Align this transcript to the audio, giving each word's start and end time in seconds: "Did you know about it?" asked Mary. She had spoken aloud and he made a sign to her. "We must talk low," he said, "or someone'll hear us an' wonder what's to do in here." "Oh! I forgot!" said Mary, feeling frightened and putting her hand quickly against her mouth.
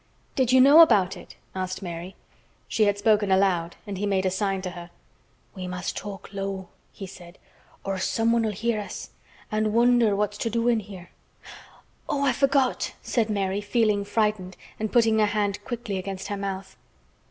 "Did 0.35 0.51
you 0.51 0.59
know 0.59 0.79
about 0.79 1.15
it?" 1.15 1.35
asked 1.53 1.83
Mary. 1.83 2.15
She 2.67 2.85
had 2.85 2.97
spoken 2.97 3.31
aloud 3.31 3.75
and 3.85 3.99
he 3.99 4.07
made 4.07 4.25
a 4.25 4.31
sign 4.31 4.63
to 4.63 4.71
her. 4.71 4.89
"We 5.53 5.67
must 5.67 5.95
talk 5.95 6.33
low," 6.33 6.69
he 6.91 7.05
said, 7.05 7.37
"or 7.83 7.99
someone'll 7.99 8.49
hear 8.51 8.79
us 8.79 9.11
an' 9.51 9.73
wonder 9.73 10.15
what's 10.15 10.39
to 10.39 10.49
do 10.49 10.67
in 10.67 10.79
here." 10.79 11.11
"Oh! 12.09 12.25
I 12.25 12.31
forgot!" 12.33 12.93
said 13.03 13.29
Mary, 13.29 13.61
feeling 13.61 14.03
frightened 14.03 14.57
and 14.79 14.91
putting 14.91 15.19
her 15.19 15.27
hand 15.27 15.63
quickly 15.65 15.99
against 15.99 16.29
her 16.29 16.37
mouth. 16.37 16.75